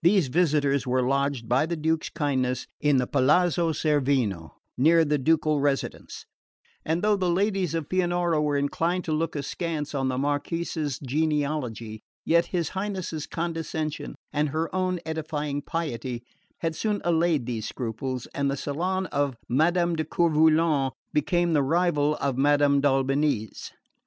These 0.00 0.28
visitors 0.28 0.86
were 0.86 1.06
lodged 1.06 1.46
by 1.46 1.66
the 1.66 1.76
Duke's 1.76 2.08
kindness 2.08 2.66
in 2.80 2.96
the 2.96 3.06
Palazzo 3.06 3.72
Cerveno, 3.74 4.54
near 4.78 5.04
the 5.04 5.18
ducal 5.18 5.60
residence; 5.60 6.24
and 6.86 7.02
though 7.02 7.16
the 7.18 7.28
ladies 7.28 7.74
of 7.74 7.90
Pianura 7.90 8.40
were 8.40 8.56
inclined 8.56 9.04
to 9.04 9.12
look 9.12 9.36
askance 9.36 9.94
on 9.94 10.08
the 10.08 10.16
Marquise's 10.16 10.98
genealogy, 10.98 12.00
yet 12.24 12.46
his 12.46 12.70
Highness's 12.70 13.26
condescension, 13.26 14.14
and 14.32 14.48
her 14.48 14.74
own 14.74 15.00
edifying 15.04 15.60
piety, 15.60 16.22
had 16.62 16.74
soon 16.74 17.02
allayed 17.04 17.44
these 17.44 17.68
scruples, 17.68 18.24
and 18.34 18.50
the 18.50 18.56
salon 18.56 19.04
of 19.08 19.36
Madame 19.50 19.96
de 19.96 20.04
Coeur 20.06 20.30
Volant 20.30 20.94
became 21.12 21.52
the 21.52 21.62
rival 21.62 22.16
of 22.22 22.38
Madame 22.38 22.80
d'Albany's. 22.80 23.70